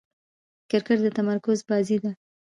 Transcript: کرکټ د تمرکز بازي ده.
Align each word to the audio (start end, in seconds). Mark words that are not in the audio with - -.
کرکټ 0.69 0.99
د 1.03 1.07
تمرکز 1.17 1.57
بازي 1.69 1.97
ده. 2.03 2.11